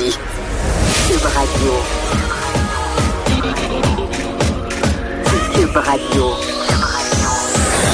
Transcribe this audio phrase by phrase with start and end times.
[0.00, 0.18] midi.
[1.08, 1.72] Cube Radio.
[5.54, 6.34] Cube Radio.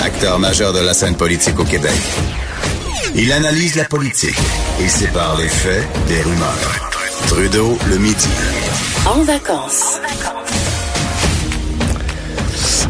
[0.05, 1.93] Acteur majeur de la scène politique au Québec.
[3.15, 4.39] Il analyse la politique
[4.81, 6.91] et sépare les faits des rumeurs.
[7.29, 8.29] Trudeau le midi.
[9.07, 10.01] En vacances.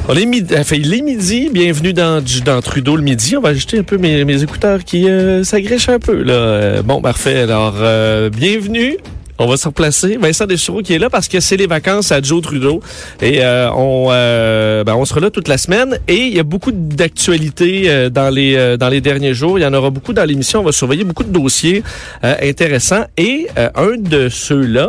[0.08, 3.36] On est midi, enfin, il est midi, bienvenue dans, dans Trudeau le midi.
[3.36, 6.22] On va ajouter un peu mes, mes écouteurs qui euh, s'agrèchent un peu.
[6.22, 6.32] Là.
[6.32, 7.40] Euh, bon, parfait.
[7.40, 8.98] Alors, euh, bienvenue.
[9.38, 10.16] On va se replacer.
[10.16, 12.80] Vincent Deschoureaux qui est là parce que c'est les vacances à Joe Trudeau.
[13.20, 15.98] Et euh, on, euh, ben, sera là toute la semaine.
[16.08, 19.58] Et il y a beaucoup d'actualités euh, dans les euh, dans les derniers jours.
[19.58, 20.60] Il y en aura beaucoup dans l'émission.
[20.60, 21.82] On va surveiller beaucoup de dossiers
[22.22, 23.04] intéressants.
[23.18, 24.88] Et un de ceux-là,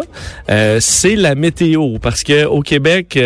[0.80, 2.00] c'est la météo.
[2.02, 3.20] Parce que au Québec,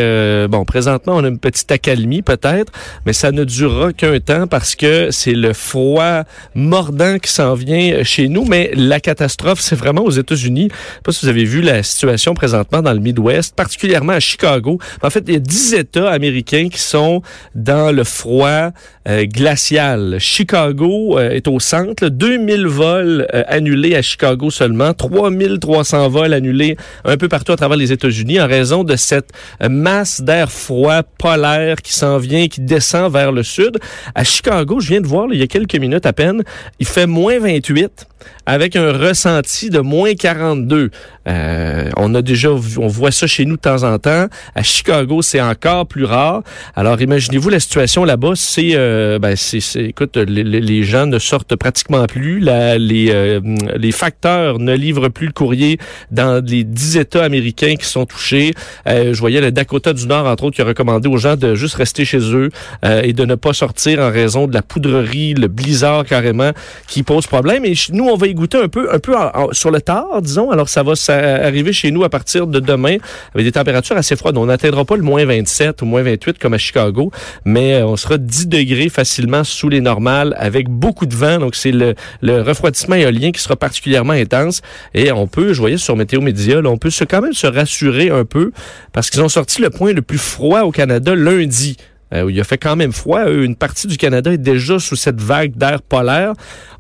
[0.49, 2.72] bon, présentement, on a une petite accalmie peut-être,
[3.05, 6.23] mais ça ne durera qu'un temps parce que c'est le froid
[6.55, 8.45] mordant qui s'en vient chez nous.
[8.45, 10.69] Mais la catastrophe, c'est vraiment aux États-Unis
[11.11, 14.80] si vous avez vu la situation présentement dans le Midwest, particulièrement à Chicago.
[15.02, 17.22] En fait, il y a 10 États américains qui sont
[17.55, 18.72] dans le froid
[19.08, 20.17] euh, glacial.
[20.19, 22.08] Chicago euh, est au centre.
[22.08, 24.94] 2000 vols euh, annulés à Chicago seulement.
[24.94, 29.31] 3300 vols annulés un peu partout à travers les États-Unis en raison de cette
[29.67, 33.80] masse d'air froid polaire qui s'en vient, qui descend vers le sud.
[34.16, 36.43] À Chicago, je viens de voir il y a quelques minutes à peine,
[36.80, 38.08] il fait moins 28
[38.45, 40.91] avec un ressenti de moins 42.
[41.27, 44.27] Euh, on a déjà, on voit ça chez nous de temps en temps.
[44.55, 46.42] À Chicago, c'est encore plus rare.
[46.75, 48.33] Alors, imaginez-vous la situation là-bas.
[48.36, 52.39] C'est, euh, ben, c'est, écoute, les, les, gens ne sortent pratiquement plus.
[52.39, 53.39] La, les, euh,
[53.75, 55.77] les facteurs ne livrent plus le courrier
[56.09, 58.53] dans les dix États américains qui sont touchés.
[58.88, 61.55] Euh, je voyais le Dakota du Nord, entre autres, qui a recommandé aux gens de
[61.55, 62.49] juste rester chez eux
[62.86, 66.52] euh, et de ne pas sortir en raison de la poudrerie, le blizzard carrément,
[66.88, 67.64] qui pose problème.
[67.92, 69.14] Nous, on va y goûter un peu, un peu
[69.52, 70.52] sur le tard, disons.
[70.52, 70.94] Alors, ça va
[71.44, 72.98] arriver chez nous à partir de demain
[73.34, 74.38] avec des températures assez froides.
[74.38, 77.12] On n'atteindra pas le moins 27 ou moins 28 comme à Chicago,
[77.45, 81.39] mais euh, on sera 10 degrés facilement sous les normales avec beaucoup de vent.
[81.39, 84.61] Donc, c'est le, le, refroidissement éolien qui sera particulièrement intense.
[84.94, 88.10] Et on peut, je voyais sur Météo Média, on peut se, quand même se rassurer
[88.10, 88.52] un peu
[88.94, 91.77] parce qu'ils ont sorti le point le plus froid au Canada lundi.
[92.14, 93.30] Euh, il a fait quand même froid.
[93.30, 96.33] Une partie du Canada est déjà sous cette vague d'air polaire.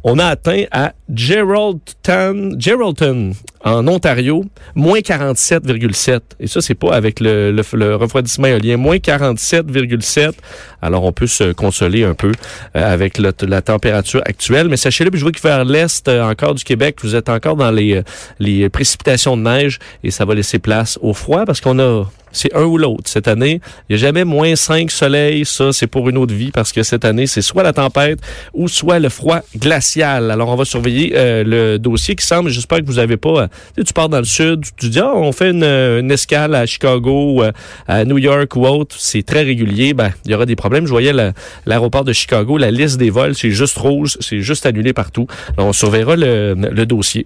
[0.03, 3.33] On a atteint à Geraldton, Geraldton
[3.63, 4.43] en Ontario,
[4.73, 6.19] moins 47,7.
[6.39, 10.33] Et ça, c'est pas avec le, le, refroidissement éolien, moins 47,7.
[10.81, 12.31] Alors, on peut se consoler un peu
[12.75, 14.67] euh, avec la température actuelle.
[14.69, 17.71] Mais sachez-le, je vois que vers l'est euh, encore du Québec, vous êtes encore dans
[17.71, 18.03] les, euh,
[18.39, 22.53] les précipitations de neige et ça va laisser place au froid parce qu'on a c'est
[22.55, 23.03] un ou l'autre.
[23.05, 25.45] Cette année, il n'y a jamais moins 5 soleil.
[25.45, 28.19] Ça, c'est pour une autre vie parce que cette année, c'est soit la tempête
[28.53, 30.31] ou soit le froid glacial.
[30.31, 33.43] Alors, on va surveiller euh, le dossier qui semble, j'espère que vous avez pas,
[33.77, 37.43] euh, tu, pars dans le sud, tu dis, ah, on fait une, escale à Chicago,
[37.87, 38.95] à New York ou autre.
[38.97, 39.93] C'est très régulier.
[39.93, 40.85] Ben, il y aura des problèmes.
[40.85, 41.13] Je voyais
[41.65, 45.27] l'aéroport de Chicago, la liste des vols, c'est juste rouge, c'est juste annulé partout.
[45.57, 47.25] Alors, on surveillera le, le dossier.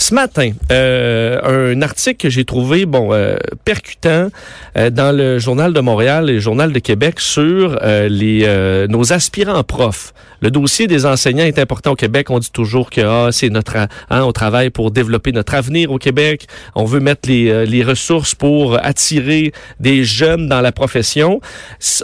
[0.00, 4.28] Ce matin, euh, un article que j'ai trouvé bon euh, percutant
[4.76, 9.64] euh, dans le journal de Montréal et le journal de Québec sur les nos aspirants
[9.64, 10.14] profs.
[10.40, 12.30] Le dossier des enseignants est important au Québec.
[12.30, 13.88] On dit toujours que ah, c'est notre hein,
[14.22, 16.46] on travaille pour développer notre avenir au Québec.
[16.76, 21.40] On veut mettre les, les ressources pour attirer des jeunes dans la profession.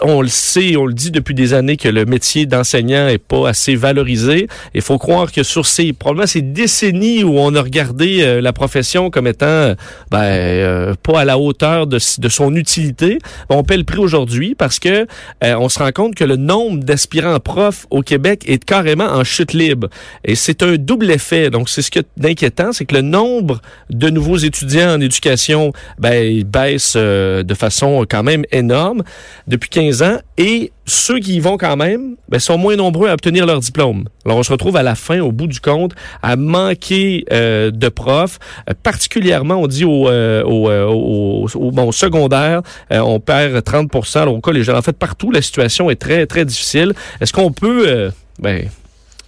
[0.01, 3.47] On le sait, on le dit depuis des années que le métier d'enseignant est pas
[3.47, 4.47] assez valorisé.
[4.73, 8.53] Il faut croire que sur ces probablement ces décennies où on a regardé euh, la
[8.53, 9.73] profession comme étant
[10.11, 13.19] ben, euh, pas à la hauteur de, son utilité.
[13.49, 15.07] On paie le prix aujourd'hui parce que
[15.43, 19.23] euh, on se rend compte que le nombre d'aspirants profs au Québec est carrément en
[19.23, 19.89] chute libre.
[20.23, 21.49] Et c'est un double effet.
[21.49, 25.71] Donc, c'est ce qui est inquiétant, c'est que le nombre de nouveaux étudiants en éducation
[25.97, 29.03] ben, baisse de façon quand même énorme
[29.47, 33.13] depuis 15 ans et ceux qui y vont quand même ben, sont moins nombreux à
[33.13, 34.05] obtenir leur diplôme.
[34.25, 37.25] Alors on se retrouve à la fin, au bout du compte, à manquer
[37.77, 42.61] de profs, euh, particulièrement on dit au, euh, au, au, secondaire,
[42.91, 46.93] on perd 30 alors au gens, en fait partout la situation est très très difficile.
[47.21, 48.67] Est-ce qu'on peut ben,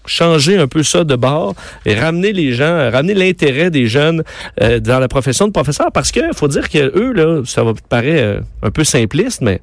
[0.06, 1.56] changer un peu ça de bord
[1.86, 4.24] et ramener les gens, ramener l'intérêt des jeunes
[4.60, 5.92] dans la profession de professeur?
[5.94, 9.62] Parce que faut dire que eux là, ça va paraître un peu simpliste mais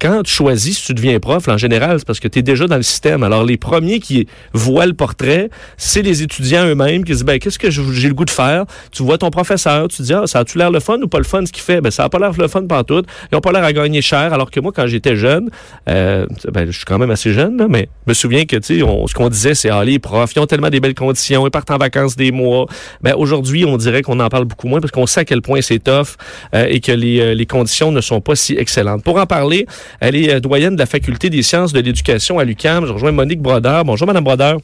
[0.00, 2.66] quand tu choisis si tu deviens prof, en général, c'est parce que tu es déjà
[2.66, 3.22] dans le système.
[3.22, 7.58] Alors, les premiers qui voient le portrait, c'est les étudiants eux-mêmes qui disent, ben, qu'est-ce
[7.58, 8.64] que j'ai le goût de faire?
[8.92, 11.24] Tu vois ton professeur, tu dis, ah, ça a-tu l'air le fun ou pas le
[11.24, 11.82] fun ce qu'il fait?
[11.82, 13.02] Ben, ça a pas l'air le fun tout.
[13.30, 14.32] Ils ont pas l'air à gagner cher.
[14.32, 15.50] Alors que moi, quand j'étais jeune,
[15.88, 18.80] euh, ben, je suis quand même assez jeune, là, mais je me souviens que, tu
[18.80, 21.50] sais, ce qu'on disait, c'est, ah, les profs, ils ont tellement des belles conditions, ils
[21.50, 22.66] partent en vacances des mois.
[23.02, 25.60] Ben, aujourd'hui, on dirait qu'on en parle beaucoup moins parce qu'on sait à quel point
[25.60, 26.16] c'est tough
[26.54, 29.04] euh, et que euh, les conditions ne sont pas si excellentes.
[29.04, 29.66] Pour en parler,
[29.98, 32.86] elle est doyenne de la Faculté des sciences de l'éducation à l'UQAM.
[32.86, 33.84] Je rejoins Monique Brodeur.
[33.84, 34.58] Bonjour, Madame Brodeur.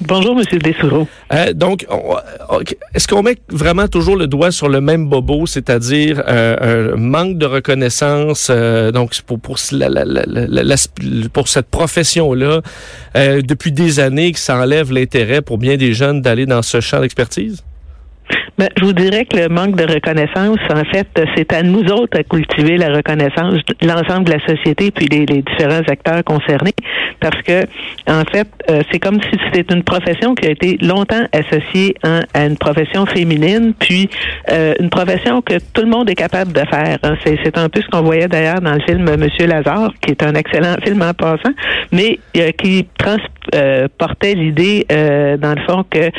[0.00, 1.08] Bonjour, Monsieur Dessoureau.
[1.32, 1.84] Euh, donc,
[2.94, 7.36] est-ce qu'on met vraiment toujours le doigt sur le même bobo, c'est-à-dire euh, un manque
[7.36, 10.76] de reconnaissance euh, donc pour pour, la, la, la,
[11.32, 12.60] pour cette profession-là
[13.16, 16.80] euh, depuis des années que ça enlève l'intérêt pour bien des jeunes d'aller dans ce
[16.80, 17.64] champ d'expertise?
[18.58, 22.18] Ben, je vous dirais que le manque de reconnaissance, en fait, c'est à nous autres
[22.18, 26.74] à cultiver la reconnaissance, l'ensemble de la société, puis les, différents acteurs concernés,
[27.20, 27.62] parce que,
[28.08, 32.22] en fait, euh, c'est comme si c'était une profession qui a été longtemps associée hein,
[32.34, 34.10] à une profession féminine, puis
[34.50, 36.98] euh, une profession que tout le monde est capable de faire.
[37.04, 37.14] Hein.
[37.24, 40.34] C'est un peu ce qu'on voyait d'ailleurs dans le film Monsieur Lazare, qui est un
[40.34, 41.54] excellent film en passant,
[41.92, 46.10] mais euh, qui transportait l'idée, dans le fond, que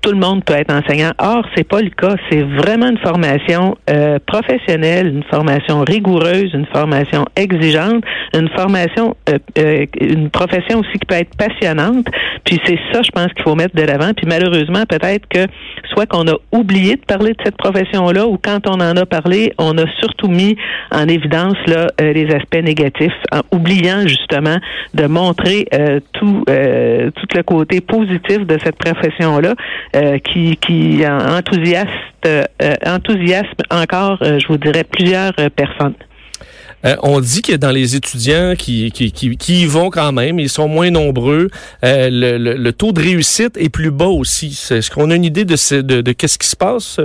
[0.00, 1.12] tout le monde peut être enseignant.
[1.18, 2.14] Or, c'est pas le cas.
[2.30, 8.04] C'est vraiment une formation euh, professionnelle, une formation rigoureuse, une formation exigeante,
[8.34, 12.06] une formation, euh, euh, une profession aussi qui peut être passionnante.
[12.44, 14.12] Puis c'est ça, je pense qu'il faut mettre de l'avant.
[14.14, 15.46] Puis malheureusement, peut-être que
[15.92, 19.52] soit qu'on a oublié de parler de cette profession-là, ou quand on en a parlé,
[19.58, 20.56] on a surtout mis
[20.92, 24.56] en évidence là les aspects négatifs, en oubliant justement
[24.94, 25.66] de montrer
[26.12, 29.54] tout tout le côté positif de cette profession-là.
[29.96, 31.88] Euh, qui, qui enthousiaste,
[32.26, 32.44] euh,
[32.84, 35.94] enthousiasme encore, euh, je vous dirais, plusieurs personnes.
[37.02, 40.68] on dit que dans les étudiants qui, qui, qui, y vont quand même, ils sont
[40.68, 41.48] moins nombreux,
[41.82, 44.48] le, le, taux de réussite est plus bas aussi.
[44.70, 47.00] Est-ce qu'on a une idée de, ce, de, de qu'est-ce qui se passe?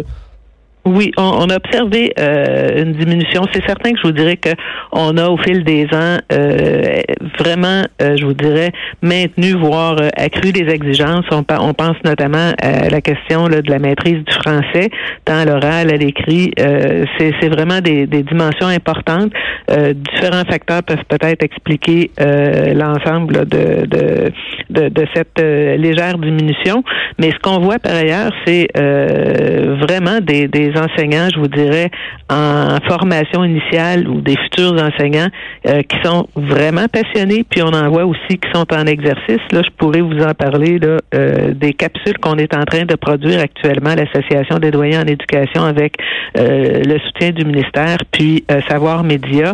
[0.85, 3.43] Oui, on, a observé euh, une diminution.
[3.53, 4.49] C'est certain que je vous dirais que
[4.91, 6.99] on a au fil des ans euh,
[7.39, 11.23] vraiment, euh, je vous dirais, maintenu, voire accru les exigences.
[11.31, 14.89] On, on, pense notamment à la question là, de la maîtrise du français,
[15.23, 16.51] tant à l'oral, à l'écrit.
[16.57, 19.31] C'est vraiment des, des, dimensions importantes.
[19.69, 24.31] différents facteurs peuvent peut-être expliquer l'ensemble de, de,
[24.69, 26.83] de, de, cette légère diminution.
[27.19, 31.89] Mais ce qu'on voit par ailleurs, c'est vraiment des, des enseignants, je vous dirais,
[32.33, 35.29] en formation initiale ou des futurs enseignants
[35.67, 39.41] euh, qui sont vraiment passionnés, puis on en voit aussi qui sont en exercice.
[39.51, 42.95] Là, je pourrais vous en parler là, euh, des capsules qu'on est en train de
[42.95, 45.97] produire actuellement l'Association des doyens en éducation avec
[46.37, 49.53] euh, le soutien du ministère, puis Savoir Média,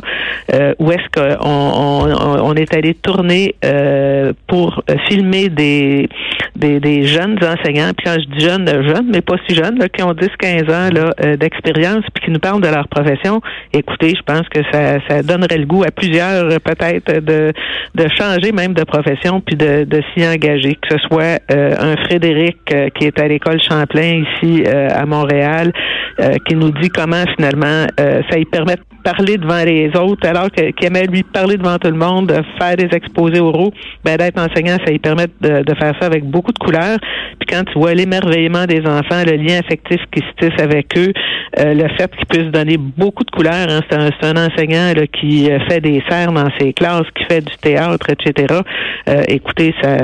[0.80, 3.56] où est-ce qu'on on, on, est allé tourner
[4.48, 6.10] pour filmer des,
[6.56, 9.90] des, des, jeunes enseignants, puis quand je dis jeunes, jeunes, mais pas si jeunes, là,
[9.90, 13.42] qui ont 10-15 ans, euh, d'expérience puis qui nous parlent de leur profession,
[13.74, 17.54] écoutez, je pense que ça, ça donnerait le goût à plusieurs euh, peut-être de,
[17.96, 21.96] de changer même de profession puis de, de s'y engager, que ce soit euh, un
[22.06, 22.58] Frédéric
[22.96, 25.72] qui est à l'école Champlain ici à Montréal,
[26.46, 30.74] qui nous dit comment finalement ça lui permet de parler devant les autres alors qu'il
[30.86, 33.72] aimait lui parler devant tout le monde, faire des exposés oraux,
[34.04, 36.98] ben d'être enseignant, ça lui permet de, de faire ça avec beaucoup de couleurs.
[37.40, 41.14] Puis quand tu vois l'émerveillement des enfants, le lien affectif qui se tisse avec eux,
[41.60, 43.68] euh, le fait qu'il puisse donner beaucoup de couleurs.
[43.70, 47.42] Hein, c'est, un, enseignant là, qui euh, fait des serres dans ses classes, qui fait
[47.42, 48.62] du théâtre, etc.
[49.08, 49.98] Euh, écoutez, ça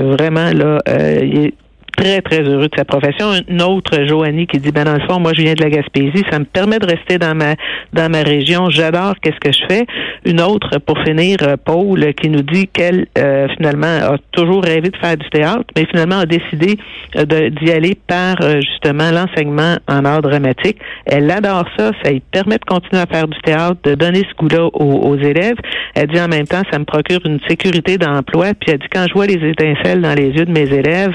[0.00, 0.78] vraiment là,
[1.22, 1.54] il est
[1.96, 3.26] très, très heureux de sa profession.
[3.48, 6.24] Une autre, Joanie, qui dit, ben, dans le fond, moi, je viens de la Gaspésie,
[6.30, 7.54] ça me permet de rester dans ma,
[7.92, 8.70] dans ma région.
[8.70, 9.86] J'adore qu'est-ce que je fais.
[10.24, 14.90] Une autre, pour finir, euh, Paul, qui nous dit qu'elle, euh, finalement, a toujours rêvé
[14.90, 16.78] de faire du théâtre, mais finalement a décidé
[17.16, 20.78] euh, d'y aller par, justement, l'enseignement en art dramatique.
[21.06, 21.90] Elle adore ça.
[22.02, 25.56] Ça lui permet de continuer à faire du théâtre, de donner ce goût-là aux, élèves.
[25.94, 28.54] Elle dit en même temps, ça me procure une sécurité d'emploi.
[28.58, 31.14] Puis elle dit, quand je vois les étincelles dans les yeux de mes élèves,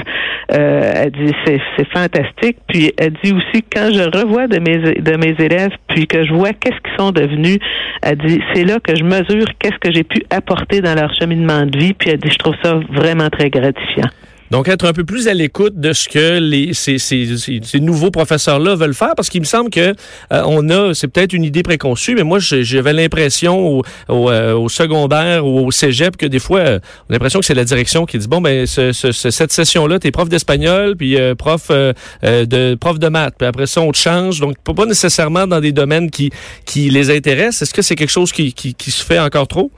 [0.53, 2.57] euh, elle dit c'est, c'est fantastique.
[2.67, 6.33] Puis elle dit aussi quand je revois de mes de mes élèves, puis que je
[6.33, 7.59] vois qu'est-ce qu'ils sont devenus,
[8.01, 11.65] elle dit c'est là que je mesure qu'est-ce que j'ai pu apporter dans leur cheminement
[11.65, 11.93] de vie.
[11.93, 14.09] Puis elle dit je trouve ça vraiment très gratifiant.
[14.51, 18.11] Donc, être un peu plus à l'écoute de ce que les, ces, ces, ces nouveaux
[18.11, 19.93] professeurs-là veulent faire, parce qu'il me semble que
[20.31, 24.53] euh, on a, c'est peut-être une idée préconçue, mais moi, j'avais l'impression au, au, euh,
[24.53, 27.65] au, secondaire ou au cégep que des fois, euh, on a l'impression que c'est la
[27.65, 32.75] direction qui dit, bon, ben, ce, ce, cette session-là, t'es prof d'espagnol, puis prof, de,
[32.75, 34.39] prof de maths, puis après ça, on te change.
[34.39, 36.31] Donc, pas nécessairement dans des domaines qui,
[36.65, 37.63] qui les intéressent.
[37.63, 39.71] Est-ce que c'est quelque chose qui, qui, qui se fait encore trop?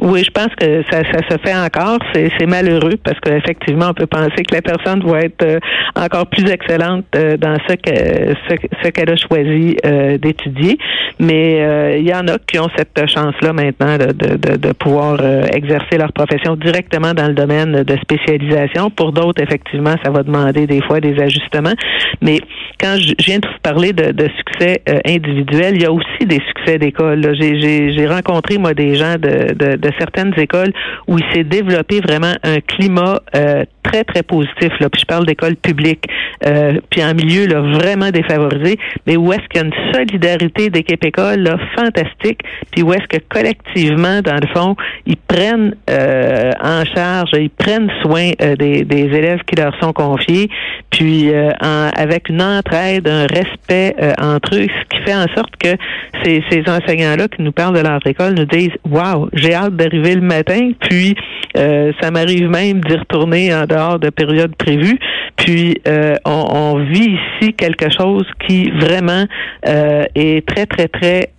[0.00, 1.98] Oui, je pense que ça, ça se fait encore.
[2.14, 5.58] C'est malheureux parce qu'effectivement, on peut penser que la personne va être euh,
[5.96, 8.34] encore plus excellente euh, dans ce que
[8.82, 10.78] ce, qu'elle a choisi euh, d'étudier.
[11.20, 15.20] Mais il y en a qui ont cette chance-là maintenant de, de, de, pouvoir
[15.52, 18.90] exercer leur profession directement dans le domaine de spécialisation.
[18.90, 21.74] Pour d'autres, effectivement, ça va demander des fois des ajustements.
[22.20, 22.40] Mais
[22.80, 26.40] quand je viens de vous parler de, de succès individuel, il y a aussi des
[26.48, 27.34] succès d'école.
[27.38, 30.72] J'ai rencontré, moi, des gens de, de, de certaines écoles
[31.06, 34.72] où il s'est développé vraiment un climat euh, très, très positif.
[34.80, 34.88] Là.
[34.88, 36.06] Puis je parle d'écoles publiques,
[36.46, 40.70] euh, puis en milieu là, vraiment défavorisé, mais où est-ce qu'il y a une solidarité
[40.70, 42.40] d'équipe école là, fantastique,
[42.70, 44.76] puis où est-ce que collectivement, dans le fond,
[45.06, 50.48] ils prennent euh, en charge, ils prennent soin des, élèves qui leur sont confiés,
[50.90, 55.76] puis avec une entraide, un respect entre eux, ce qui fait en sorte que
[56.24, 60.14] ces, ces enseignants-là qui nous parlent de leur école nous disent Waouh, j'ai hâte d'arriver
[60.14, 61.14] le matin, puis
[61.56, 64.98] euh, ça m'arrive même d'y retourner en dehors de périodes prévues.
[65.36, 69.24] Puis euh, on, vit ici quelque chose qui vraiment
[69.68, 71.30] euh, est très, très, très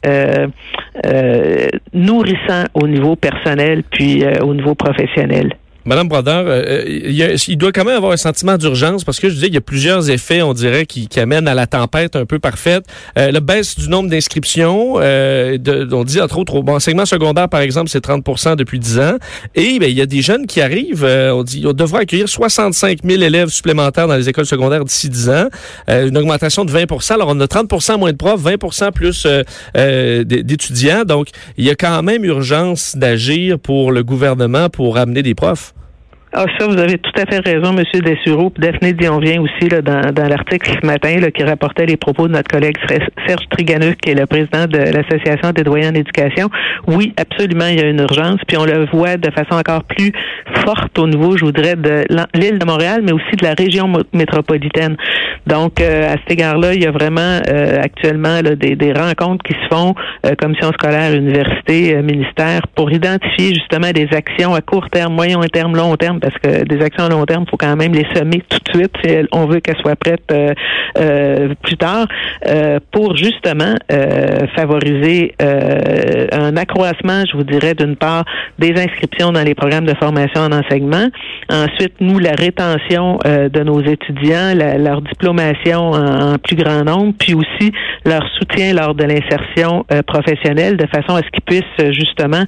[1.93, 5.53] nourrissant au niveau personnel puis au niveau professionnel.
[5.87, 9.35] Madame Brodeur, euh, euh, il, doit quand même avoir un sentiment d'urgence parce que je
[9.35, 12.39] disais, il y a plusieurs effets, on dirait, qui, amènent à la tempête un peu
[12.39, 12.85] parfaite.
[13.19, 17.91] Euh, la baisse du nombre d'inscriptions, on dit entre autres au enseignement secondaire, par exemple,
[17.91, 19.17] c'est 30% depuis 10 ans.
[19.53, 22.99] Et ben, il y a des jeunes qui arrivent, on dit, on devrait accueillir 65
[23.03, 25.49] 000 élèves supplémentaires dans les écoles secondaires d'ici 10 ans,
[25.87, 29.27] une augmentation de 20% Alors, on a 30% moins de profs, 20% plus
[29.75, 31.03] d'étudiants.
[31.05, 31.27] Donc,
[31.57, 35.74] il y a quand même urgence d'agir pour le gouvernement pour amener des profs.
[36.37, 38.01] Ah, ça, vous avez tout à fait raison, M.
[38.01, 38.49] Dessureau.
[38.49, 42.27] Puis Daphné vient aussi là, dans, dans l'article ce matin là, qui rapportait les propos
[42.27, 46.49] de notre collègue Serge Triganuc, qui est le président de l'Association des doyens d'éducation.
[46.87, 48.41] Oui, absolument, il y a une urgence.
[48.49, 50.11] Puis on le voit de façon encore plus
[50.65, 54.97] forte au niveau, je voudrais, de l'île de Montréal, mais aussi de la région métropolitaine.
[55.47, 59.43] Donc, euh, à cet égard-là, il y a vraiment euh, actuellement là, des, des, rencontres
[59.45, 59.93] qui se font,
[60.25, 65.75] euh, commission scolaire, université, ministère, pour identifier justement des actions à court terme, moyen terme,
[65.77, 68.41] long terme parce que des actions à long terme, il faut quand même les semer
[68.49, 70.53] tout de suite si on veut qu'elles soient prêtes euh,
[70.97, 72.07] euh, plus tard
[72.47, 73.75] euh, pour justement
[74.55, 78.23] favoriser un accroissement, je vous dirais, d'une part
[78.57, 81.07] des inscriptions dans les programmes de formation en enseignement.
[81.51, 87.71] Ensuite, nous, la rétention de nos étudiants, leur diplomation en, plus grand nombre, puis aussi
[88.05, 92.43] leur soutien lors de l'insertion professionnelle de façon à ce qu'ils puissent justement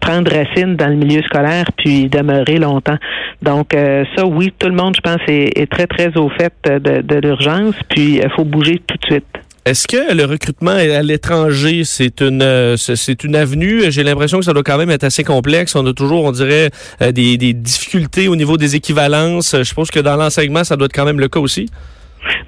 [0.00, 2.96] prendre racine dans le milieu scolaire puis demeurer longtemps.
[3.42, 7.16] Donc euh, ça, oui, tout le monde, je pense, est, très, très au fait de,
[7.20, 9.26] l'urgence, puis il faut bouger tout de suite.
[9.64, 14.44] Est-ce que le recrutement à l'étranger, c'est une euh, c'est une avenue J'ai l'impression que
[14.44, 15.74] ça doit quand même être assez complexe.
[15.74, 16.70] On a toujours, on dirait,
[17.02, 19.56] euh, des, des difficultés au niveau des équivalences.
[19.60, 21.68] Je pense que dans l'enseignement, ça doit être quand même le cas aussi.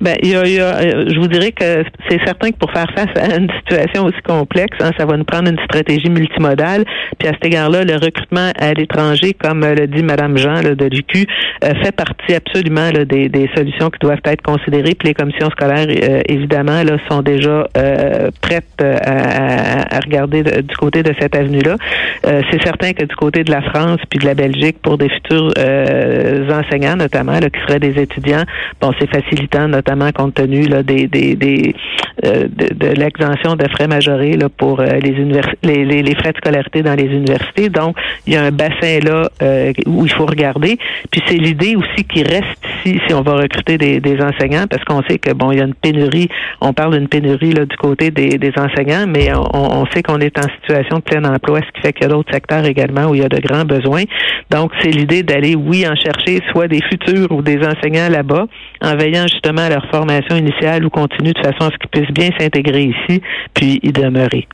[0.00, 3.10] Ben, il y a, euh, je vous dirais que c'est certain que pour faire face
[3.16, 6.84] à une situation aussi complexe, hein, ça va nous prendre une stratégie multimodale.
[7.18, 11.26] Puis à cet égard-là, le recrutement à l'étranger, comme le dit Madame Jean de l'UQ,
[11.64, 14.94] euh, fait partie absolument des, des, solutions qui doivent être considérées.
[14.94, 17.66] Puis les commissions scolaires, euh, évidemment, là, sont déjà
[18.40, 21.76] prêtes à, à, regarder du côté de cette avenue-là.
[22.24, 25.52] c'est certain que du côté de la France puis de la Belgique, pour des futurs
[26.50, 28.44] enseignants, notamment, là, qui seraient des étudiants,
[28.80, 31.74] bon, c'est facilitant notamment compte tenu des, des,
[32.24, 35.14] euh, de, l'exemption de frais majorés pour euh, les,
[35.62, 37.68] les, les, frais de scolarité dans les universités.
[37.68, 37.96] Donc,
[38.26, 40.78] il y a un bassin là euh, où il faut regarder.
[41.12, 45.02] Puis c'est l'idée aussi qui reste ici si on va recruter des, enseignants, parce qu'on
[45.04, 46.28] sait que bon, il y a une pénurie.
[46.60, 50.96] On parle d'une pénurie du côté des, enseignants, mais on sait qu'on est en situation
[50.96, 53.24] de plein emploi, ce qui fait qu'il y a d'autres secteurs également où il y
[53.24, 54.04] a de grands besoins.
[54.50, 58.46] Donc, c'est l'idée d'aller, oui, en chercher soit des futurs ou des enseignants là-bas,
[58.82, 62.14] en veillant justement à leur formation initiale ou continue de façon à ce qu'ils puissent
[62.14, 63.22] bien s'intégrer ici
[63.54, 64.46] puis y demeurer.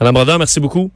[0.00, 0.90] Madame Brodeur, merci beaucoup.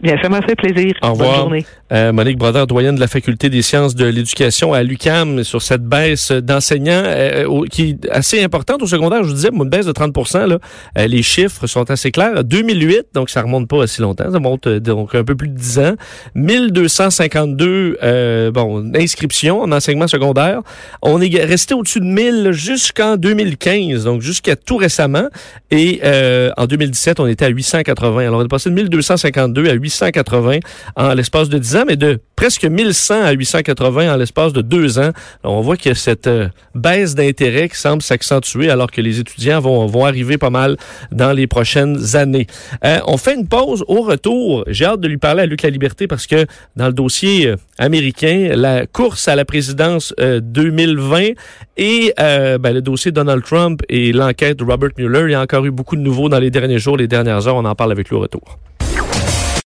[0.00, 0.92] Bien, ça m'a fait plaisir.
[1.02, 1.30] Au revoir.
[1.30, 1.66] Bonne journée.
[1.92, 5.84] Euh, Monique Brodeur, doyenne de la Faculté des sciences de l'éducation à l'UCAM, sur cette
[5.84, 9.22] baisse d'enseignants euh, qui est assez importante au secondaire.
[9.22, 10.58] Je vous disais, une baisse de 30 là,
[10.98, 12.42] euh, Les chiffres sont assez clairs.
[12.42, 15.78] 2008, donc ça remonte pas assez longtemps, ça monte donc un peu plus de 10
[15.78, 15.94] ans.
[16.34, 20.62] 1252 bon, inscriptions en enseignement secondaire.
[21.02, 25.28] On est resté au-dessus de 1000 jusqu'en 2015, donc jusqu'à tout récemment.
[25.70, 26.00] Et
[26.56, 28.26] en 2017, on était à 880.
[28.26, 30.58] Alors on est passé de 1252 à 880
[30.96, 31.75] en l'espace de 10 ans.
[31.84, 35.10] Mais de presque 1100 à 880 en l'espace de deux ans.
[35.42, 39.86] on voit a cette euh, baisse d'intérêt qui semble s'accentuer alors que les étudiants vont,
[39.86, 40.76] vont arriver pas mal
[41.10, 42.46] dans les prochaines années.
[42.84, 44.64] Euh, on fait une pause au retour.
[44.68, 47.56] J'ai hâte de lui parler à Luc La Liberté parce que dans le dossier euh,
[47.78, 51.30] américain, la course à la présidence 2020
[51.78, 55.64] et ben, le dossier Donald Trump et l'enquête de Robert Mueller, il y a encore
[55.64, 57.56] eu beaucoup de nouveaux dans les derniers jours, les dernières heures.
[57.56, 58.58] On en parle avec lui au retour.